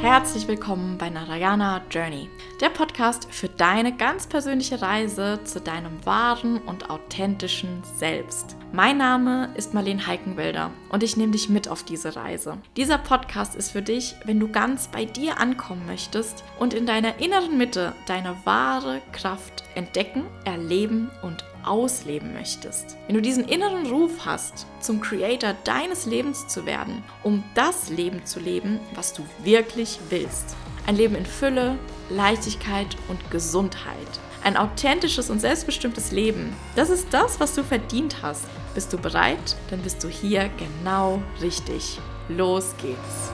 [0.00, 2.28] Herzlich willkommen bei Narayana Journey,
[2.60, 8.56] der Podcast für deine ganz persönliche Reise zu deinem wahren und authentischen Selbst.
[8.72, 12.58] Mein Name ist Marlene Heikenwälder und ich nehme dich mit auf diese Reise.
[12.76, 17.18] Dieser Podcast ist für dich, wenn du ganz bei dir ankommen möchtest und in deiner
[17.18, 24.24] inneren Mitte deine wahre Kraft entdecken, erleben und ausleben möchtest, wenn du diesen inneren Ruf
[24.24, 29.98] hast, zum Creator deines Lebens zu werden, um das Leben zu leben, was du wirklich
[30.10, 30.56] willst.
[30.86, 31.78] Ein Leben in Fülle,
[32.10, 33.96] Leichtigkeit und Gesundheit.
[34.42, 36.54] Ein authentisches und selbstbestimmtes Leben.
[36.76, 38.44] Das ist das, was du verdient hast.
[38.74, 39.56] Bist du bereit?
[39.70, 41.98] Dann bist du hier genau richtig.
[42.28, 43.32] Los geht's.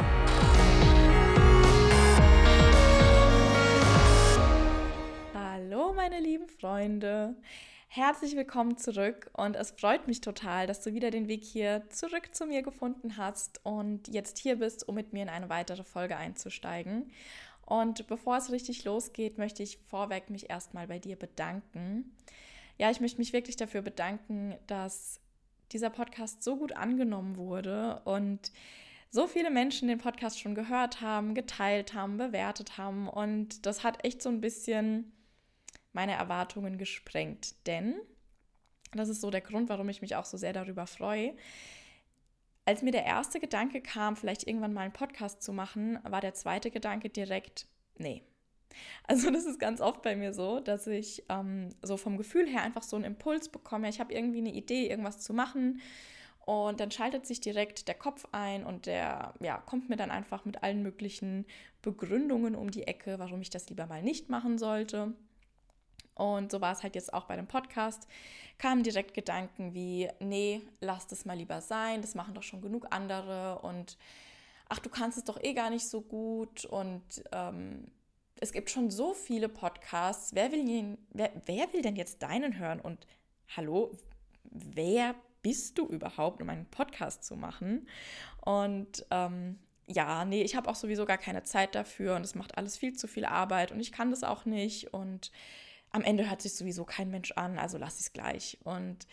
[5.35, 7.35] Hallo meine lieben Freunde.
[7.93, 12.33] Herzlich willkommen zurück und es freut mich total, dass du wieder den Weg hier zurück
[12.33, 16.17] zu mir gefunden hast und jetzt hier bist, um mit mir in eine weitere Folge
[16.17, 17.11] einzusteigen.
[17.67, 22.15] Und bevor es richtig losgeht, möchte ich vorweg mich erstmal bei dir bedanken.
[22.79, 25.19] Ja, ich möchte mich wirklich dafür bedanken, dass
[25.73, 28.53] dieser Podcast so gut angenommen wurde und
[29.11, 34.05] so viele Menschen den Podcast schon gehört haben, geteilt haben, bewertet haben und das hat
[34.05, 35.11] echt so ein bisschen
[35.93, 37.55] meine Erwartungen gesprengt.
[37.67, 37.95] Denn,
[38.93, 41.35] das ist so der Grund, warum ich mich auch so sehr darüber freue,
[42.65, 46.35] als mir der erste Gedanke kam, vielleicht irgendwann mal einen Podcast zu machen, war der
[46.35, 47.67] zweite Gedanke direkt,
[47.99, 48.23] nee.
[49.09, 52.63] Also das ist ganz oft bei mir so, dass ich ähm, so vom Gefühl her
[52.63, 53.89] einfach so einen Impuls bekomme.
[53.89, 55.81] Ich habe irgendwie eine Idee, irgendwas zu machen
[56.47, 60.45] und dann schaltet sich direkt der Kopf ein und der ja, kommt mir dann einfach
[60.45, 61.47] mit allen möglichen
[61.83, 65.13] Begründungen um die Ecke, warum ich das lieber mal nicht machen sollte.
[66.21, 68.07] Und so war es halt jetzt auch bei dem Podcast.
[68.59, 72.89] Kamen direkt Gedanken wie, nee, lass das mal lieber sein, das machen doch schon genug
[72.91, 73.97] andere und
[74.69, 77.03] ach, du kannst es doch eh gar nicht so gut und
[77.33, 77.87] ähm,
[78.39, 80.35] es gibt schon so viele Podcasts.
[80.35, 82.81] Wer will, ihn, wer, wer will denn jetzt deinen hören?
[82.81, 83.07] Und
[83.57, 83.91] hallo,
[84.45, 87.89] wer bist du überhaupt, um einen Podcast zu machen?
[88.45, 92.59] Und ähm, ja, nee, ich habe auch sowieso gar keine Zeit dafür und es macht
[92.59, 95.33] alles viel zu viel Arbeit und ich kann das auch nicht und
[95.93, 98.59] am Ende hört sich sowieso kein Mensch an, also lass ich es gleich.
[98.65, 99.07] Und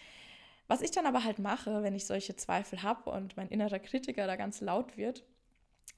[0.68, 4.28] was ich dann aber halt mache, wenn ich solche Zweifel habe und mein innerer Kritiker
[4.28, 5.24] da ganz laut wird,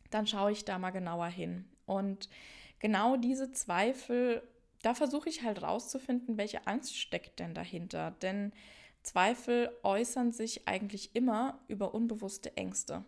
[0.09, 1.67] dann schaue ich da mal genauer hin.
[1.85, 2.29] Und
[2.79, 4.43] genau diese Zweifel,
[4.81, 8.11] da versuche ich halt rauszufinden, welche Angst steckt denn dahinter.
[8.21, 8.53] Denn
[9.01, 13.03] Zweifel äußern sich eigentlich immer über unbewusste Ängste.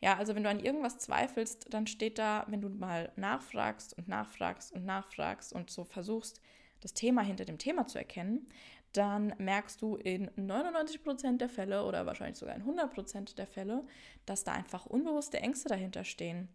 [0.00, 4.08] Ja, also wenn du an irgendwas zweifelst, dann steht da, wenn du mal nachfragst und
[4.08, 6.40] nachfragst und nachfragst und so versuchst,
[6.80, 8.46] das Thema hinter dem Thema zu erkennen,
[8.92, 13.84] dann merkst du in 99% der Fälle oder wahrscheinlich sogar in 100% der Fälle,
[14.26, 16.48] dass da einfach unbewusste Ängste dahinter stehen.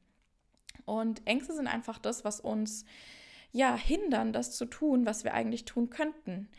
[0.86, 2.86] Und Ängste sind einfach das, was uns
[3.52, 6.50] ja hindern, das zu tun, was wir eigentlich tun könnten.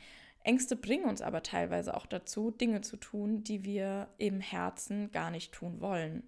[0.44, 5.30] Ängste bringen uns aber teilweise auch dazu, Dinge zu tun, die wir im Herzen gar
[5.30, 6.22] nicht tun wollen.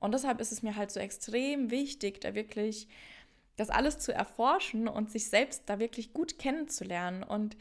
[0.00, 2.88] Und deshalb ist es mir halt so extrem wichtig, da wirklich
[3.60, 7.58] das alles zu erforschen und sich selbst da wirklich gut kennenzulernen und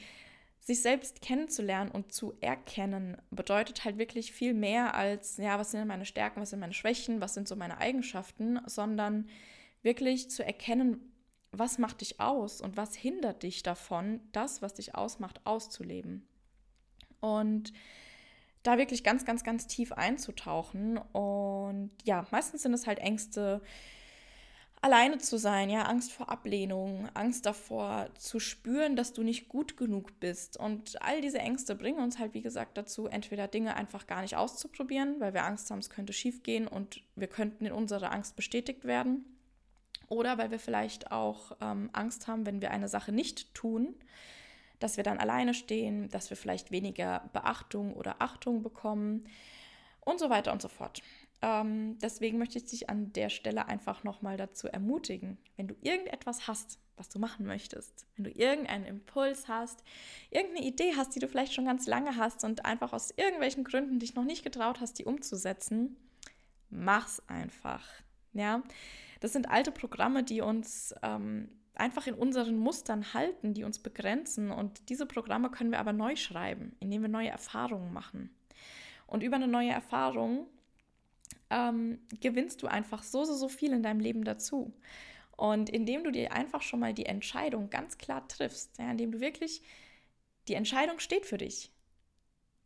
[0.61, 5.85] sich selbst kennenzulernen und zu erkennen, bedeutet halt wirklich viel mehr als, ja, was sind
[5.87, 9.27] meine Stärken, was sind meine Schwächen, was sind so meine Eigenschaften, sondern
[9.81, 11.13] wirklich zu erkennen,
[11.51, 16.25] was macht dich aus und was hindert dich davon, das, was dich ausmacht, auszuleben.
[17.19, 17.73] Und
[18.63, 20.97] da wirklich ganz, ganz, ganz tief einzutauchen.
[20.97, 23.61] Und ja, meistens sind es halt Ängste,
[24.81, 29.77] alleine zu sein, ja, Angst vor Ablehnung, Angst davor zu spüren, dass du nicht gut
[29.77, 30.57] genug bist.
[30.57, 34.35] Und all diese Ängste bringen uns halt, wie gesagt, dazu, entweder Dinge einfach gar nicht
[34.35, 38.35] auszuprobieren, weil wir Angst haben, es könnte schief gehen und wir könnten in unserer Angst
[38.35, 39.25] bestätigt werden.
[40.07, 43.95] Oder weil wir vielleicht auch ähm, Angst haben, wenn wir eine Sache nicht tun,
[44.79, 49.25] dass wir dann alleine stehen, dass wir vielleicht weniger Beachtung oder Achtung bekommen
[49.99, 51.01] und so weiter und so fort.
[51.41, 56.47] Ähm, deswegen möchte ich dich an der Stelle einfach nochmal dazu ermutigen, wenn du irgendetwas
[56.47, 59.83] hast, was du machen möchtest, wenn du irgendeinen Impuls hast,
[60.31, 63.99] irgendeine Idee hast, die du vielleicht schon ganz lange hast und einfach aus irgendwelchen Gründen
[63.99, 65.95] dich noch nicht getraut hast, die umzusetzen,
[66.69, 67.87] mach's einfach.
[68.33, 68.63] Ja,
[69.21, 74.51] das sind alte Programme, die uns ähm, einfach in unseren Mustern halten, die uns begrenzen.
[74.51, 78.29] Und diese Programme können wir aber neu schreiben, indem wir neue Erfahrungen machen.
[79.07, 80.47] Und über eine neue Erfahrung
[81.49, 84.73] ähm, gewinnst du einfach so, so, so viel in deinem Leben dazu.
[85.35, 89.19] Und indem du dir einfach schon mal die Entscheidung ganz klar triffst, ja, indem du
[89.21, 89.61] wirklich,
[90.47, 91.71] die Entscheidung steht für dich,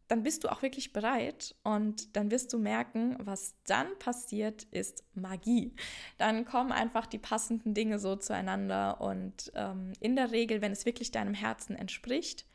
[0.07, 5.03] dann bist du auch wirklich bereit und dann wirst du merken, was dann passiert, ist
[5.15, 5.73] Magie.
[6.17, 10.85] Dann kommen einfach die passenden Dinge so zueinander und ähm, in der Regel, wenn es
[10.85, 12.45] wirklich deinem Herzen entspricht,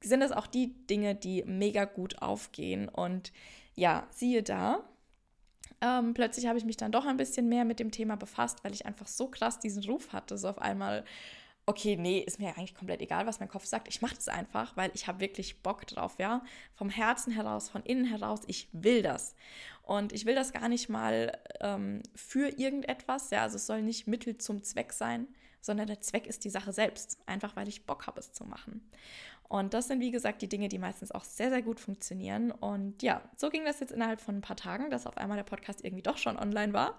[0.00, 2.88] sind es auch die Dinge, die mega gut aufgehen.
[2.88, 3.32] Und
[3.74, 4.84] ja, siehe da,
[5.80, 8.72] ähm, plötzlich habe ich mich dann doch ein bisschen mehr mit dem Thema befasst, weil
[8.72, 11.04] ich einfach so krass diesen Ruf hatte, so auf einmal
[11.66, 13.88] okay, nee, ist mir eigentlich komplett egal, was mein Kopf sagt.
[13.88, 16.42] Ich mache das einfach, weil ich habe wirklich Bock drauf, ja.
[16.74, 19.34] Vom Herzen heraus, von innen heraus, ich will das.
[19.82, 23.42] Und ich will das gar nicht mal ähm, für irgendetwas, ja.
[23.42, 25.26] Also es soll nicht Mittel zum Zweck sein,
[25.64, 27.18] sondern der Zweck ist die Sache selbst.
[27.24, 28.86] Einfach weil ich Bock habe, es zu machen.
[29.48, 32.50] Und das sind, wie gesagt, die Dinge, die meistens auch sehr, sehr gut funktionieren.
[32.50, 35.44] Und ja, so ging das jetzt innerhalb von ein paar Tagen, dass auf einmal der
[35.44, 36.98] Podcast irgendwie doch schon online war.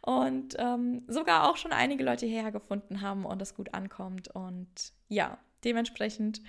[0.00, 4.28] Und ähm, sogar auch schon einige Leute hierher gefunden haben und es gut ankommt.
[4.28, 6.40] Und ja, dementsprechend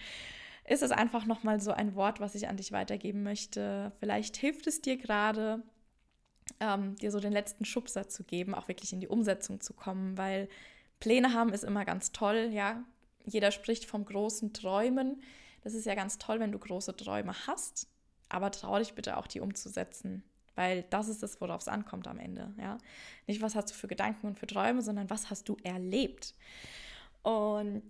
[0.68, 3.92] ist es einfach nochmal so ein Wort, was ich an dich weitergeben möchte.
[4.00, 5.64] Vielleicht hilft es dir gerade,
[6.60, 10.18] ähm, dir so den letzten Schubser zu geben, auch wirklich in die Umsetzung zu kommen,
[10.18, 10.48] weil
[11.06, 12.84] Pläne haben ist immer ganz toll, ja,
[13.26, 15.22] jeder spricht vom großen Träumen.
[15.64, 17.88] Das ist ja ganz toll, wenn du große Träume hast,
[18.28, 20.24] aber trau dich bitte auch, die umzusetzen.
[20.56, 22.52] Weil das ist es, worauf es ankommt am Ende.
[22.60, 22.80] Ja?
[23.28, 26.34] Nicht, was hast du für Gedanken und für Träume, sondern was hast du erlebt.
[27.22, 27.84] Und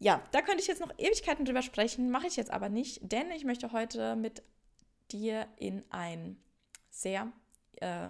[0.00, 3.30] ja, da könnte ich jetzt noch Ewigkeiten drüber sprechen, mache ich jetzt aber nicht, denn
[3.30, 4.42] ich möchte heute mit
[5.12, 6.36] dir in ein
[6.90, 7.30] sehr,
[7.76, 8.08] äh,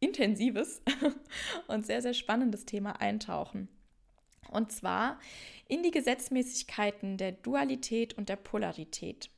[0.00, 0.82] intensives
[1.68, 3.68] und sehr, sehr spannendes Thema eintauchen.
[4.50, 5.18] Und zwar
[5.68, 9.30] in die Gesetzmäßigkeiten der Dualität und der Polarität.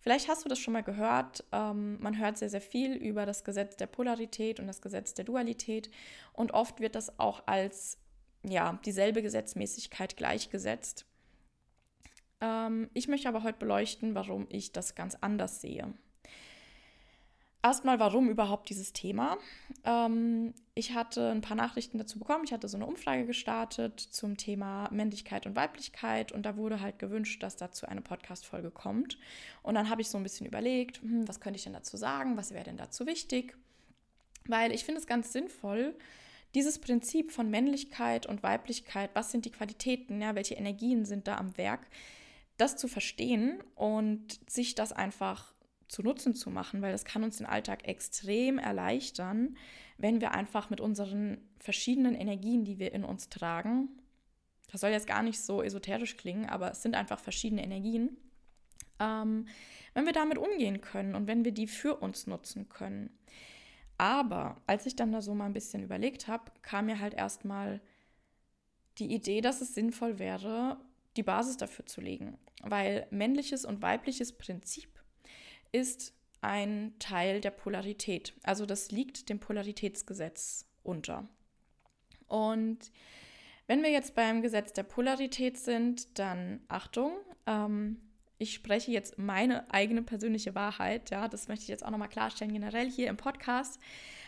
[0.00, 1.44] Vielleicht hast du das schon mal gehört.
[1.52, 5.24] Ähm, man hört sehr, sehr viel über das Gesetz der Polarität und das Gesetz der
[5.24, 5.90] Dualität.
[6.32, 7.98] Und oft wird das auch als
[8.42, 11.06] ja, dieselbe Gesetzmäßigkeit gleichgesetzt.
[12.40, 15.92] Ähm, ich möchte aber heute beleuchten, warum ich das ganz anders sehe.
[17.62, 19.36] Erstmal, warum überhaupt dieses Thema?
[19.84, 22.44] Ähm, ich hatte ein paar Nachrichten dazu bekommen.
[22.44, 26.98] Ich hatte so eine Umfrage gestartet zum Thema Männlichkeit und Weiblichkeit und da wurde halt
[26.98, 29.18] gewünscht, dass dazu eine Podcast-Folge kommt.
[29.62, 32.38] Und dann habe ich so ein bisschen überlegt, hm, was könnte ich denn dazu sagen?
[32.38, 33.54] Was wäre denn dazu wichtig?
[34.46, 35.94] Weil ich finde es ganz sinnvoll,
[36.54, 41.36] dieses Prinzip von Männlichkeit und Weiblichkeit, was sind die Qualitäten, ja, welche Energien sind da
[41.36, 41.86] am Werk,
[42.56, 45.52] das zu verstehen und sich das einfach
[45.90, 49.56] zu Nutzen zu machen, weil das kann uns den Alltag extrem erleichtern,
[49.98, 53.88] wenn wir einfach mit unseren verschiedenen Energien, die wir in uns tragen,
[54.70, 58.16] das soll jetzt gar nicht so esoterisch klingen, aber es sind einfach verschiedene Energien,
[59.00, 59.48] ähm,
[59.94, 63.10] wenn wir damit umgehen können und wenn wir die für uns nutzen können.
[63.98, 67.80] Aber als ich dann da so mal ein bisschen überlegt habe, kam mir halt erstmal
[68.98, 70.78] die Idee, dass es sinnvoll wäre,
[71.16, 72.38] die Basis dafür zu legen.
[72.62, 74.99] Weil männliches und weibliches Prinzip
[75.72, 78.32] ist ein Teil der Polarität.
[78.42, 81.28] Also das liegt dem Polaritätsgesetz unter.
[82.26, 82.90] Und
[83.66, 87.12] wenn wir jetzt beim Gesetz der Polarität sind, dann Achtung,
[87.46, 88.00] ähm,
[88.38, 92.52] ich spreche jetzt meine eigene persönliche Wahrheit, ja, das möchte ich jetzt auch nochmal klarstellen,
[92.52, 93.78] generell hier im Podcast.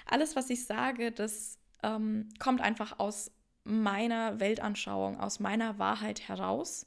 [0.05, 3.33] Alles, was ich sage, das ähm, kommt einfach aus
[3.65, 6.87] meiner Weltanschauung, aus meiner Wahrheit heraus.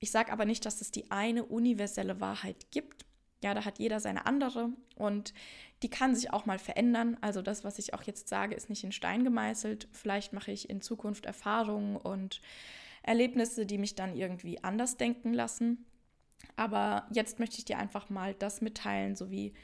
[0.00, 3.04] Ich sage aber nicht, dass es die eine universelle Wahrheit gibt,
[3.42, 5.32] ja, da hat jeder seine andere und
[5.82, 7.16] die kann sich auch mal verändern.
[7.20, 9.88] Also das, was ich auch jetzt sage, ist nicht in Stein gemeißelt.
[9.92, 12.40] Vielleicht mache ich in Zukunft Erfahrungen und
[13.02, 15.86] Erlebnisse, die mich dann irgendwie anders denken lassen.
[16.56, 19.54] Aber jetzt möchte ich dir einfach mal das mitteilen, so wie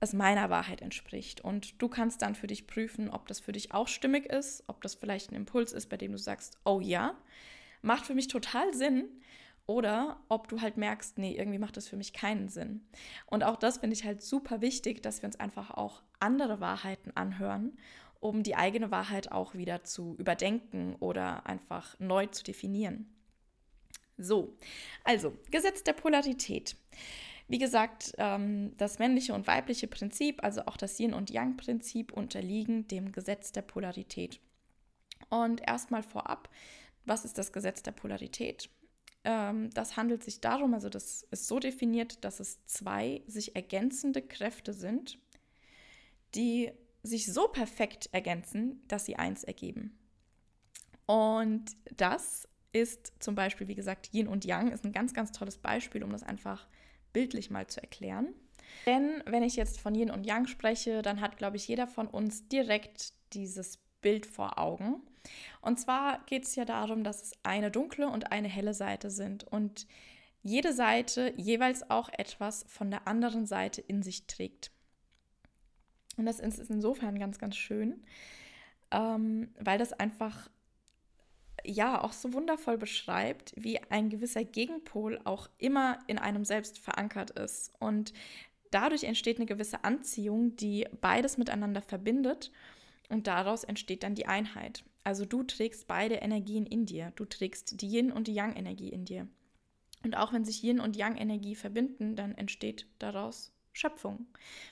[0.00, 1.40] es meiner Wahrheit entspricht.
[1.40, 4.82] Und du kannst dann für dich prüfen, ob das für dich auch stimmig ist, ob
[4.82, 7.14] das vielleicht ein Impuls ist, bei dem du sagst, oh ja,
[7.82, 9.08] macht für mich total Sinn
[9.70, 12.80] oder ob du halt merkst, nee, irgendwie macht das für mich keinen Sinn.
[13.26, 17.12] Und auch das finde ich halt super wichtig, dass wir uns einfach auch andere Wahrheiten
[17.16, 17.78] anhören,
[18.18, 23.14] um die eigene Wahrheit auch wieder zu überdenken oder einfach neu zu definieren.
[24.18, 24.56] So,
[25.04, 26.74] also Gesetz der Polarität.
[27.46, 32.88] Wie gesagt, ähm, das männliche und weibliche Prinzip, also auch das Yin- und Yang-Prinzip, unterliegen
[32.88, 34.40] dem Gesetz der Polarität.
[35.28, 36.48] Und erstmal vorab,
[37.04, 38.68] was ist das Gesetz der Polarität?
[39.24, 44.22] Ähm, das handelt sich darum, also das ist so definiert, dass es zwei sich ergänzende
[44.22, 45.18] Kräfte sind,
[46.34, 46.70] die
[47.02, 49.98] sich so perfekt ergänzen, dass sie eins ergeben.
[51.06, 55.58] Und das ist zum Beispiel, wie gesagt, Yin und Yang ist ein ganz, ganz tolles
[55.58, 56.68] Beispiel, um das einfach
[57.12, 58.28] bildlich mal zu erklären.
[58.86, 62.06] Denn wenn ich jetzt von Yin und Yang spreche, dann hat, glaube ich, jeder von
[62.06, 65.02] uns direkt dieses Bild vor Augen.
[65.60, 69.44] Und zwar geht es ja darum, dass es eine dunkle und eine helle Seite sind.
[69.44, 69.86] Und
[70.42, 74.70] jede Seite jeweils auch etwas von der anderen Seite in sich trägt.
[76.16, 78.04] Und das ist insofern ganz, ganz schön,
[78.90, 80.50] ähm, weil das einfach
[81.64, 87.30] ja auch so wundervoll beschreibt, wie ein gewisser Gegenpol auch immer in einem selbst verankert
[87.30, 87.72] ist.
[87.78, 88.12] Und
[88.70, 92.50] dadurch entsteht eine gewisse Anziehung, die beides miteinander verbindet.
[93.08, 94.84] Und daraus entsteht dann die Einheit.
[95.04, 97.12] Also du trägst beide Energien in dir.
[97.16, 99.28] Du trägst die Yin- und die Yang-Energie in dir.
[100.02, 104.26] Und auch wenn sich Yin und Yang-Energie verbinden, dann entsteht daraus Schöpfung.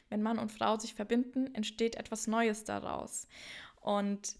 [0.08, 3.28] Wenn Mann und Frau sich verbinden, entsteht etwas Neues daraus.
[3.80, 4.36] Und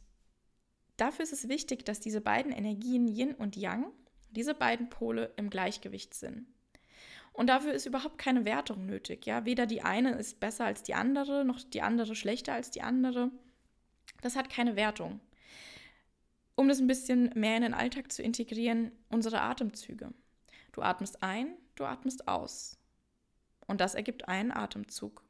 [0.96, 3.92] dafür ist es wichtig, dass diese beiden Energien Yin und Yang,
[4.30, 6.46] diese beiden Pole im Gleichgewicht sind.
[7.32, 9.24] Und dafür ist überhaupt keine Wertung nötig.
[9.24, 9.44] Ja?
[9.44, 13.30] Weder die eine ist besser als die andere, noch die andere schlechter als die andere.
[14.22, 15.20] Das hat keine Wertung.
[16.58, 20.12] Um das ein bisschen mehr in den Alltag zu integrieren, unsere Atemzüge.
[20.72, 22.76] Du atmest ein, du atmest aus.
[23.68, 25.22] Und das ergibt einen Atemzug.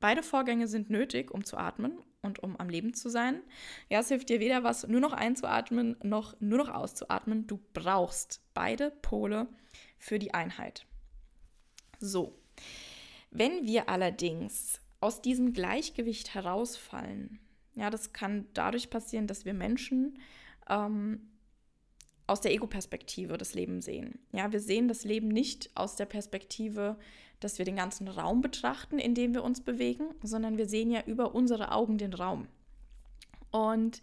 [0.00, 3.44] Beide Vorgänge sind nötig, um zu atmen und um am Leben zu sein.
[3.88, 7.46] Ja, es hilft dir weder was, nur noch einzuatmen, noch nur noch auszuatmen.
[7.46, 9.46] Du brauchst beide Pole
[9.98, 10.84] für die Einheit.
[12.00, 12.36] So,
[13.30, 17.38] wenn wir allerdings aus diesem Gleichgewicht herausfallen,
[17.76, 20.18] ja, das kann dadurch passieren, dass wir Menschen
[20.68, 21.20] ähm,
[22.26, 24.18] aus der Ego-Perspektive das Leben sehen.
[24.32, 26.96] Ja, wir sehen das Leben nicht aus der Perspektive,
[27.38, 31.02] dass wir den ganzen Raum betrachten, in dem wir uns bewegen, sondern wir sehen ja
[31.06, 32.48] über unsere Augen den Raum.
[33.50, 34.00] Und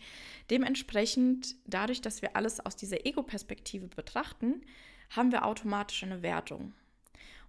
[0.51, 4.61] dementsprechend, dadurch, dass wir alles aus dieser Ego-Perspektive betrachten,
[5.09, 6.73] haben wir automatisch eine Wertung.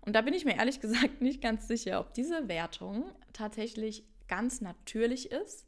[0.00, 3.04] Und da bin ich mir ehrlich gesagt nicht ganz sicher, ob diese Wertung
[3.35, 5.66] tatsächlich ganz natürlich ist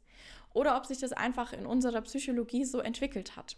[0.53, 3.57] oder ob sich das einfach in unserer Psychologie so entwickelt hat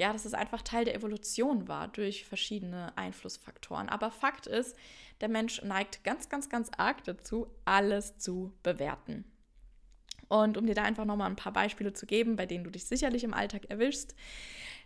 [0.00, 3.90] ja, dass es einfach Teil der Evolution war durch verschiedene Einflussfaktoren.
[3.90, 4.74] Aber Fakt ist,
[5.20, 9.26] der Mensch neigt ganz, ganz, ganz arg dazu, alles zu bewerten.
[10.28, 12.86] Und um dir da einfach nochmal ein paar Beispiele zu geben, bei denen du dich
[12.86, 14.14] sicherlich im Alltag erwischst.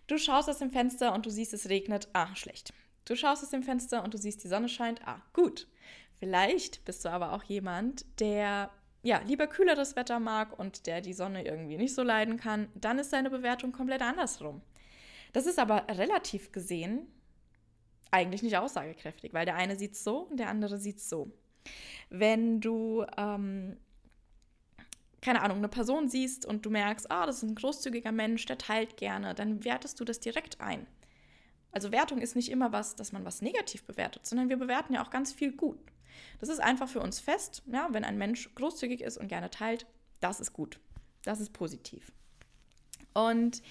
[0.09, 2.09] Du schaust aus dem Fenster und du siehst, es regnet.
[2.13, 2.75] Ah, schlecht.
[3.05, 5.07] Du schaust aus dem Fenster und du siehst, die Sonne scheint.
[5.07, 5.69] Ah, gut.
[6.19, 8.69] Vielleicht bist du aber auch jemand, der
[9.05, 12.99] ja, lieber kühleres Wetter mag und der die Sonne irgendwie nicht so leiden kann, dann
[12.99, 14.63] ist deine Bewertung komplett andersrum.
[15.33, 17.07] Das ist aber relativ gesehen
[18.11, 21.33] eigentlich nicht aussagekräftig, weil der eine sieht so und der andere sieht so.
[22.09, 23.77] Wenn du, ähm,
[25.21, 28.57] keine Ahnung, eine Person siehst und du merkst, ah, das ist ein großzügiger Mensch, der
[28.57, 30.87] teilt gerne, dann wertest du das direkt ein.
[31.73, 35.05] Also Wertung ist nicht immer was, dass man was negativ bewertet, sondern wir bewerten ja
[35.05, 35.81] auch ganz viel gut.
[36.41, 39.87] Das ist einfach für uns fest, ja, wenn ein Mensch großzügig ist und gerne teilt,
[40.21, 40.81] das ist gut.
[41.23, 42.13] Das ist positiv.
[43.15, 43.63] Und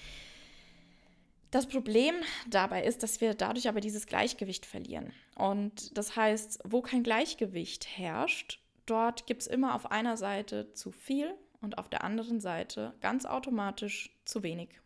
[1.50, 2.16] das Problem
[2.48, 5.12] dabei ist, dass wir dadurch aber dieses Gleichgewicht verlieren.
[5.36, 10.90] Und das heißt, wo kein Gleichgewicht herrscht, dort gibt es immer auf einer Seite zu
[10.90, 14.80] viel und auf der anderen Seite ganz automatisch zu wenig.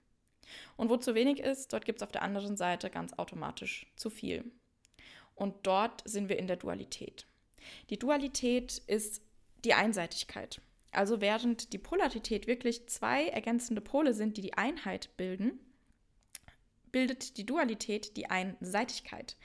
[0.76, 4.10] Und wo zu wenig ist, dort gibt es auf der anderen Seite ganz automatisch zu
[4.10, 4.44] viel.
[5.34, 7.27] Und dort sind wir in der Dualität.
[7.90, 9.22] Die Dualität ist
[9.64, 10.60] die Einseitigkeit.
[10.92, 15.60] Also während die Polarität wirklich zwei ergänzende Pole sind, die die Einheit bilden,
[16.90, 19.36] bildet die Dualität die Einseitigkeit.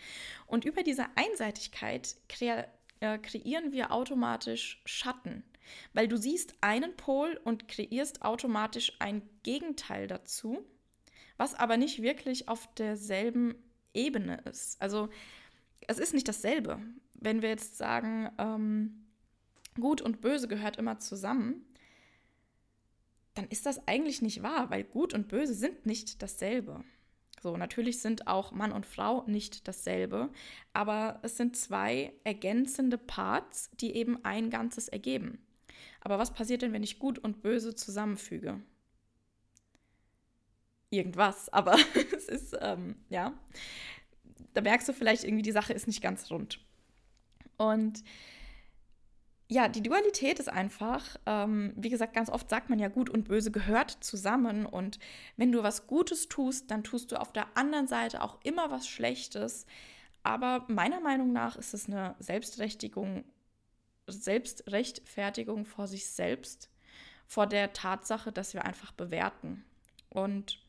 [0.47, 2.67] Und über diese Einseitigkeit kre
[3.01, 5.43] äh, kreieren wir automatisch Schatten,
[5.91, 10.65] weil du siehst einen Pol und kreierst automatisch ein Gegenteil dazu,
[11.37, 13.55] was aber nicht wirklich auf derselben
[13.93, 14.81] Ebene ist.
[14.81, 15.09] Also
[15.87, 16.79] es ist nicht dasselbe.
[17.23, 19.05] Wenn wir jetzt sagen, ähm,
[19.79, 21.65] gut und böse gehört immer zusammen,
[23.33, 26.83] dann ist das eigentlich nicht wahr, weil gut und böse sind nicht dasselbe.
[27.41, 30.31] So, natürlich sind auch Mann und Frau nicht dasselbe,
[30.73, 35.39] aber es sind zwei ergänzende Parts, die eben ein Ganzes ergeben.
[36.01, 38.61] Aber was passiert denn, wenn ich gut und böse zusammenfüge?
[40.89, 41.77] Irgendwas, aber
[42.15, 43.33] es ist, ähm, ja,
[44.53, 46.59] da merkst du vielleicht irgendwie, die Sache ist nicht ganz rund.
[47.57, 48.03] Und
[49.49, 53.27] ja, die Dualität ist einfach, ähm, wie gesagt, ganz oft sagt man ja, gut und
[53.27, 54.65] böse gehört zusammen.
[54.65, 54.99] Und
[55.37, 58.87] wenn du was Gutes tust, dann tust du auf der anderen Seite auch immer was
[58.87, 59.65] Schlechtes.
[60.23, 63.25] Aber meiner Meinung nach ist es eine Selbstrechtigung,
[64.07, 66.69] Selbstrechtfertigung vor sich selbst,
[67.27, 69.63] vor der Tatsache, dass wir einfach bewerten.
[70.09, 70.59] Und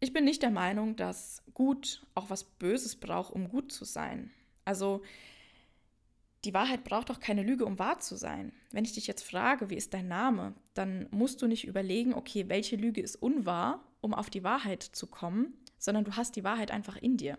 [0.00, 4.30] ich bin nicht der Meinung, dass gut auch was Böses braucht, um gut zu sein.
[4.64, 5.02] Also
[6.44, 8.52] die Wahrheit braucht doch keine Lüge, um wahr zu sein.
[8.70, 12.48] Wenn ich dich jetzt frage, wie ist dein Name, dann musst du nicht überlegen, okay,
[12.48, 16.70] welche Lüge ist unwahr, um auf die Wahrheit zu kommen, sondern du hast die Wahrheit
[16.70, 17.38] einfach in dir.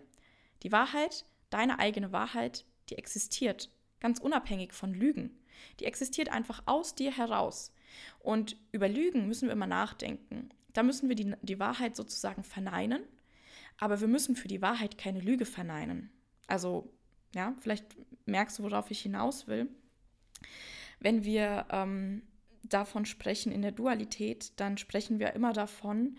[0.62, 5.38] Die Wahrheit, deine eigene Wahrheit, die existiert, ganz unabhängig von Lügen.
[5.80, 7.72] Die existiert einfach aus dir heraus.
[8.18, 10.50] Und über Lügen müssen wir immer nachdenken.
[10.72, 13.02] Da müssen wir die, die Wahrheit sozusagen verneinen,
[13.78, 16.10] aber wir müssen für die Wahrheit keine Lüge verneinen.
[16.46, 16.92] Also,
[17.36, 17.84] ja, vielleicht
[18.24, 19.68] merkst du, worauf ich hinaus will.
[20.98, 22.22] Wenn wir ähm,
[22.64, 26.16] davon sprechen in der Dualität, dann sprechen wir immer davon,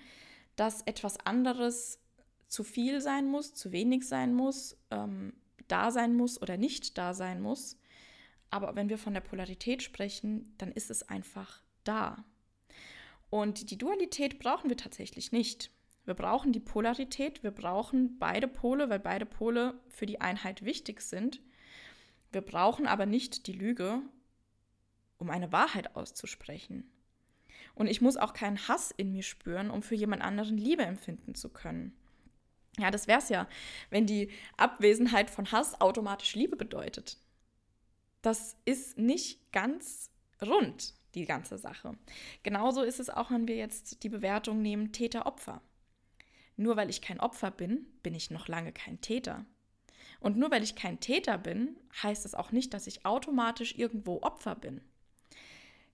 [0.55, 1.99] dass etwas anderes
[2.47, 5.33] zu viel sein muss, zu wenig sein muss, ähm,
[5.67, 7.77] da sein muss oder nicht da sein muss.
[8.49, 12.23] Aber wenn wir von der Polarität sprechen, dann ist es einfach da.
[13.29, 15.71] Und die Dualität brauchen wir tatsächlich nicht.
[16.07, 21.01] Wir brauchen die Polarität, wir brauchen beide Pole, weil beide Pole für die Einheit wichtig
[21.01, 21.41] sind.
[22.31, 24.01] Wir brauchen aber nicht die Lüge,
[25.17, 26.89] um eine Wahrheit auszusprechen.
[27.75, 31.35] Und ich muss auch keinen Hass in mir spüren, um für jemand anderen Liebe empfinden
[31.35, 31.93] zu können.
[32.79, 33.45] Ja, das wäre es ja,
[33.89, 37.17] wenn die Abwesenheit von Hass automatisch Liebe bedeutet.
[38.21, 40.09] Das ist nicht ganz
[40.41, 41.97] rund, die ganze Sache.
[42.43, 45.61] Genauso ist es auch, wenn wir jetzt die Bewertung nehmen Täter-Opfer.
[46.57, 49.45] Nur weil ich kein Opfer bin, bin ich noch lange kein Täter.
[50.19, 54.21] Und nur weil ich kein Täter bin, heißt es auch nicht, dass ich automatisch irgendwo
[54.21, 54.81] Opfer bin.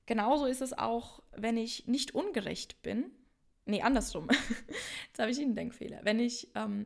[0.05, 3.11] Genauso ist es auch, wenn ich nicht ungerecht bin,
[3.65, 4.27] Nee, andersrum.
[5.07, 5.99] Jetzt habe ich einen Denkfehler.
[6.03, 6.85] Wenn ich, ähm,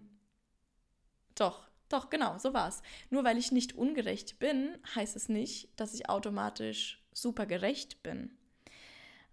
[1.36, 2.81] doch, doch, genau, so war es.
[3.10, 8.38] Nur weil ich nicht ungerecht bin, heißt es nicht, dass ich automatisch super gerecht bin.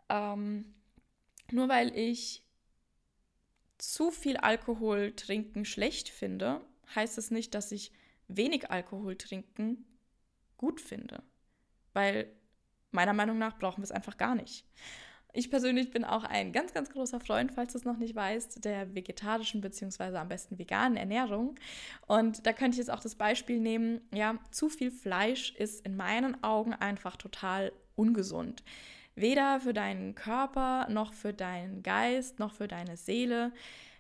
[0.09, 0.75] Ähm,
[1.51, 2.44] nur weil ich
[3.93, 6.61] zu viel Alkohol trinken schlecht finde,
[6.95, 7.93] heißt es nicht, dass ich
[8.29, 9.85] wenig Alkohol trinken
[10.57, 11.23] gut finde.
[11.93, 12.31] Weil
[12.91, 14.65] meiner Meinung nach brauchen wir es einfach gar nicht.
[15.37, 18.65] Ich persönlich bin auch ein ganz, ganz großer Freund, falls du es noch nicht weißt,
[18.65, 20.17] der vegetarischen bzw.
[20.17, 21.57] am besten veganen Ernährung.
[22.07, 25.97] Und da könnte ich jetzt auch das Beispiel nehmen, ja, zu viel Fleisch ist in
[25.97, 28.63] meinen Augen einfach total ungesund.
[29.15, 33.53] Weder für deinen Körper noch für deinen Geist noch für deine Seele.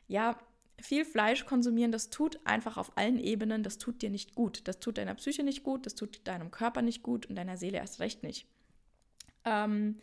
[0.08, 0.38] Ja,
[0.80, 4.66] viel Fleisch konsumieren, das tut einfach auf allen Ebenen, das tut dir nicht gut.
[4.66, 7.78] Das tut deiner Psyche nicht gut, das tut deinem Körper nicht gut und deiner Seele
[7.78, 8.46] erst recht nicht.
[9.44, 10.00] Ähm,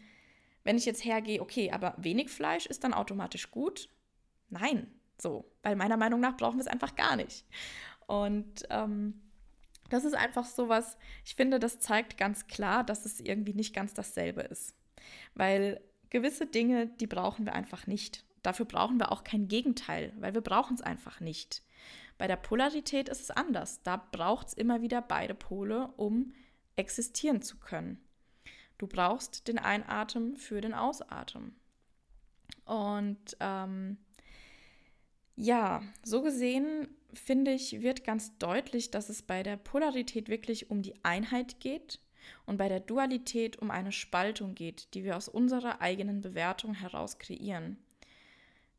[0.64, 3.90] wenn ich jetzt hergehe, okay, aber wenig Fleisch ist dann automatisch gut?
[4.50, 4.88] Nein,
[5.20, 7.46] so, weil meiner Meinung nach brauchen wir es einfach gar nicht.
[8.08, 9.22] Und ähm,
[9.90, 13.76] das ist einfach so was, ich finde, das zeigt ganz klar, dass es irgendwie nicht
[13.76, 14.74] ganz dasselbe ist.
[15.36, 18.26] Weil gewisse Dinge, die brauchen wir einfach nicht.
[18.44, 21.64] Dafür brauchen wir auch kein Gegenteil, weil wir brauchen es einfach nicht.
[22.18, 23.82] Bei der Polarität ist es anders.
[23.84, 26.34] Da braucht es immer wieder beide Pole, um
[26.76, 28.00] existieren zu können.
[28.78, 31.56] Du brauchst den Einatmen für den Ausatmen.
[32.66, 33.98] Und ähm,
[35.36, 40.82] ja, so gesehen finde ich, wird ganz deutlich, dass es bei der Polarität wirklich um
[40.82, 42.00] die Einheit geht
[42.46, 47.20] und bei der Dualität um eine Spaltung geht, die wir aus unserer eigenen Bewertung heraus
[47.20, 47.78] kreieren.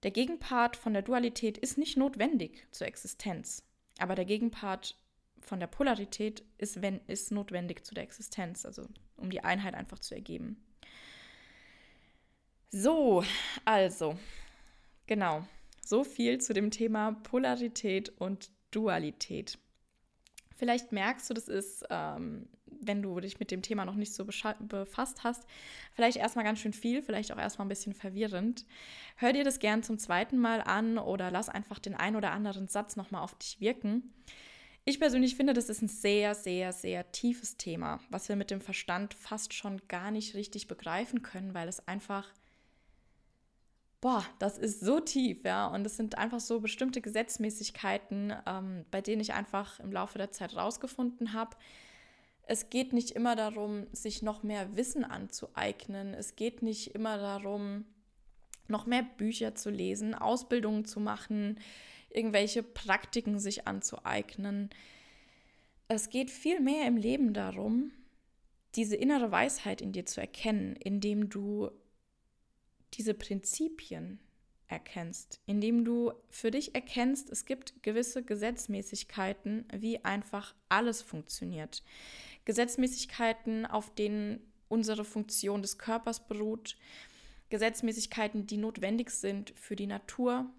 [0.03, 3.63] Der Gegenpart von der Dualität ist nicht notwendig zur Existenz,
[3.99, 4.97] aber der Gegenpart
[5.41, 8.87] von der Polarität ist, wenn, ist notwendig zu der Existenz, also
[9.17, 10.63] um die Einheit einfach zu ergeben.
[12.71, 13.23] So,
[13.65, 14.19] also,
[15.07, 15.45] genau,
[15.85, 19.59] so viel zu dem Thema Polarität und Dualität.
[20.63, 24.25] Vielleicht merkst du, das ist, ähm, wenn du dich mit dem Thema noch nicht so
[24.25, 25.45] befasst hast,
[25.93, 28.65] vielleicht erstmal ganz schön viel, vielleicht auch erstmal ein bisschen verwirrend.
[29.17, 32.69] Hör dir das gern zum zweiten Mal an oder lass einfach den ein oder anderen
[32.69, 34.15] Satz nochmal auf dich wirken.
[34.85, 38.61] Ich persönlich finde, das ist ein sehr, sehr, sehr tiefes Thema, was wir mit dem
[38.61, 42.29] Verstand fast schon gar nicht richtig begreifen können, weil es einfach,
[44.03, 45.69] boah, das ist so tief, ja.
[45.69, 50.33] Und es sind einfach so bestimmte Gesetzmäßigkeiten, ähm, bei denen ich einfach im Laufe der
[50.33, 51.57] Zeit rausgefunden habe.
[52.43, 56.13] Es geht nicht immer darum, sich noch mehr Wissen anzueignen.
[56.15, 57.87] Es geht nicht immer darum,
[58.67, 61.61] noch mehr Bücher zu lesen, Ausbildungen zu machen,
[62.11, 64.71] irgendwelche Praktiken sich anzueignen.
[65.87, 67.93] Es geht viel mehr im Leben darum,
[68.75, 71.71] diese innere Weisheit in dir zu erkennen, indem du
[72.95, 74.21] diese Prinzipien
[74.69, 81.83] erkennst, indem du für dich erkennst, es gibt gewisse Gesetzmäßigkeiten, wie einfach alles funktioniert.
[82.45, 86.77] Gesetzmäßigkeiten, auf denen unsere Funktion des Körpers beruht,
[87.51, 90.51] Gesetzmäßigkeiten, die notwendig sind für die Natur,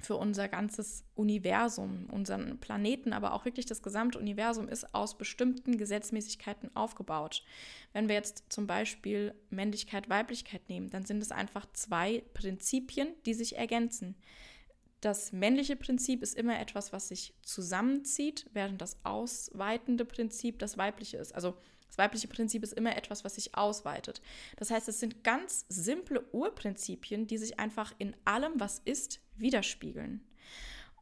[0.00, 5.76] für unser ganzes Universum, unseren Planeten, aber auch wirklich das gesamte Universum ist aus bestimmten
[5.76, 7.44] Gesetzmäßigkeiten aufgebaut.
[7.92, 13.34] Wenn wir jetzt zum Beispiel Männlichkeit, Weiblichkeit nehmen, dann sind es einfach zwei Prinzipien, die
[13.34, 14.14] sich ergänzen.
[15.00, 21.18] das männliche Prinzip ist immer etwas, was sich zusammenzieht, während das ausweitende Prinzip das weibliche
[21.18, 21.34] ist.
[21.34, 21.54] Also
[21.86, 24.20] das weibliche Prinzip ist immer etwas, was sich ausweitet.
[24.56, 30.22] Das heißt, es sind ganz simple Urprinzipien, die sich einfach in allem, was ist, widerspiegeln.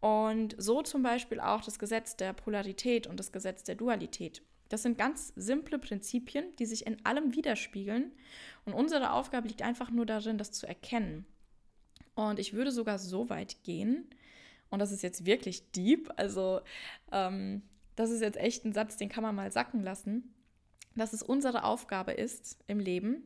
[0.01, 4.43] Und so zum Beispiel auch das Gesetz der Polarität und das Gesetz der Dualität.
[4.69, 8.13] Das sind ganz simple Prinzipien, die sich in allem widerspiegeln.
[8.65, 11.25] Und unsere Aufgabe liegt einfach nur darin, das zu erkennen.
[12.15, 14.09] Und ich würde sogar so weit gehen,
[14.69, 16.61] und das ist jetzt wirklich deep, also
[17.13, 17.63] ähm,
[17.95, 20.35] das ist jetzt echt ein Satz, den kann man mal sacken lassen,
[20.97, 23.23] dass es unsere Aufgabe ist im Leben,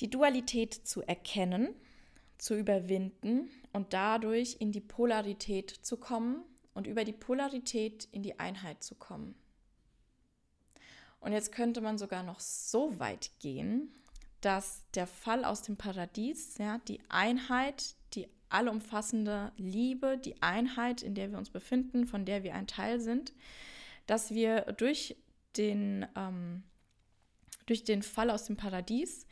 [0.00, 1.74] die Dualität zu erkennen,
[2.38, 8.38] zu überwinden und dadurch in die Polarität zu kommen und über die Polarität in die
[8.38, 9.34] Einheit zu kommen.
[11.20, 13.92] Und jetzt könnte man sogar noch so weit gehen,
[14.40, 21.14] dass der Fall aus dem Paradies, ja, die Einheit, die allumfassende Liebe, die Einheit, in
[21.14, 23.32] der wir uns befinden, von der wir ein Teil sind,
[24.06, 25.16] dass wir durch
[25.56, 26.62] den, ähm,
[27.66, 29.26] durch den Fall aus dem Paradies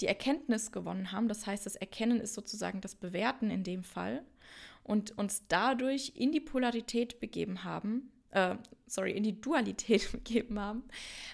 [0.00, 1.28] die Erkenntnis gewonnen haben.
[1.28, 4.24] Das heißt, das Erkennen ist sozusagen das Bewerten in dem Fall
[4.82, 10.84] und uns dadurch in die Polarität begeben haben, äh, sorry, in die Dualität begeben haben.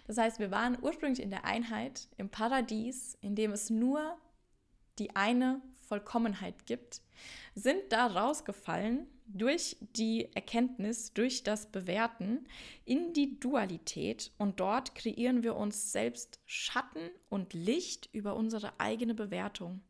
[0.07, 4.17] Das heißt, wir waren ursprünglich in der Einheit, im Paradies, in dem es nur
[4.99, 7.01] die eine Vollkommenheit gibt,
[7.55, 12.47] sind da rausgefallen durch die Erkenntnis, durch das Bewerten
[12.85, 19.15] in die Dualität und dort kreieren wir uns selbst Schatten und Licht über unsere eigene
[19.15, 19.81] Bewertung.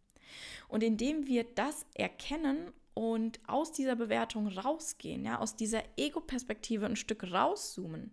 [0.68, 6.96] Und indem wir das erkennen und aus dieser Bewertung rausgehen, ja, aus dieser Ego-Perspektive ein
[6.96, 8.12] Stück rauszoomen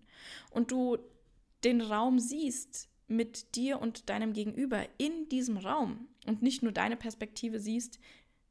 [0.52, 0.98] und du
[1.64, 6.96] den Raum siehst mit dir und deinem Gegenüber in diesem Raum und nicht nur deine
[6.96, 8.00] Perspektive siehst,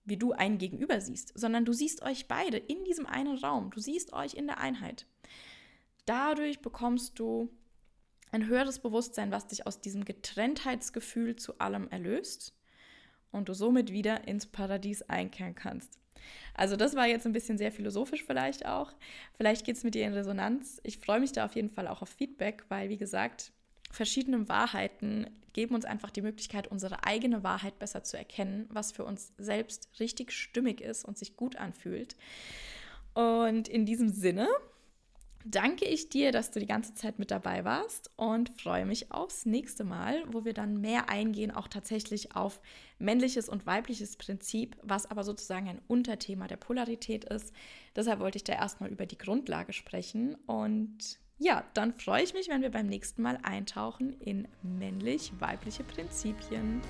[0.04, 3.70] wie du einen Gegenüber siehst, sondern du siehst euch beide in diesem einen Raum.
[3.70, 5.06] Du siehst euch in der Einheit.
[6.04, 7.50] Dadurch bekommst du
[8.30, 12.54] ein höheres Bewusstsein, was dich aus diesem Getrenntheitsgefühl zu allem erlöst
[13.30, 15.98] und du somit wieder ins Paradies einkehren kannst.
[16.54, 18.92] Also das war jetzt ein bisschen sehr philosophisch vielleicht auch.
[19.36, 20.80] Vielleicht geht es mit dir in Resonanz.
[20.84, 23.52] Ich freue mich da auf jeden Fall auch auf Feedback, weil wie gesagt,
[23.90, 29.04] verschiedene Wahrheiten geben uns einfach die Möglichkeit, unsere eigene Wahrheit besser zu erkennen, was für
[29.04, 32.16] uns selbst richtig stimmig ist und sich gut anfühlt.
[33.14, 34.48] Und in diesem Sinne
[35.44, 39.46] danke ich dir, dass du die ganze Zeit mit dabei warst und freue mich aufs
[39.46, 42.60] nächste Mal, wo wir dann mehr eingehen, auch tatsächlich auf
[42.98, 47.52] männliches und weibliches Prinzip, was aber sozusagen ein Unterthema der Polarität ist.
[47.94, 52.48] Deshalb wollte ich da erstmal über die Grundlage sprechen und ja, dann freue ich mich,
[52.48, 56.80] wenn wir beim nächsten Mal eintauchen in männlich-weibliche Prinzipien.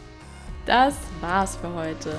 [0.66, 2.16] Das war's für heute.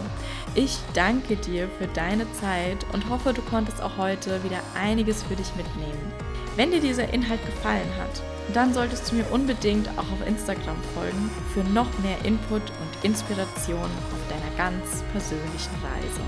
[0.54, 5.36] Ich danke dir für deine Zeit und hoffe, du konntest auch heute wieder einiges für
[5.36, 6.14] dich mitnehmen.
[6.56, 8.22] Wenn dir dieser Inhalt gefallen hat,
[8.54, 13.80] dann solltest du mir unbedingt auch auf Instagram folgen für noch mehr Input und Inspiration
[13.80, 16.22] auf deiner ganz persönlichen Reise.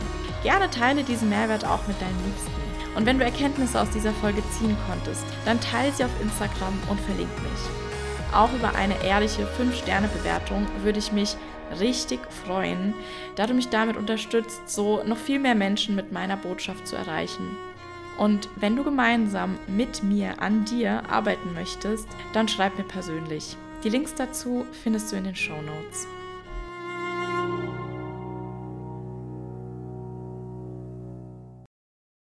[0.43, 2.66] Gerne teile diesen Mehrwert auch mit deinen Liebsten.
[2.97, 6.99] Und wenn du Erkenntnisse aus dieser Folge ziehen konntest, dann teile sie auf Instagram und
[7.01, 8.33] verlink mich.
[8.33, 11.35] Auch über eine ehrliche 5-Sterne-Bewertung würde ich mich
[11.79, 12.95] richtig freuen,
[13.35, 17.55] da du mich damit unterstützt, so noch viel mehr Menschen mit meiner Botschaft zu erreichen.
[18.17, 23.57] Und wenn du gemeinsam mit mir an dir arbeiten möchtest, dann schreib mir persönlich.
[23.83, 26.07] Die Links dazu findest du in den Show Notes.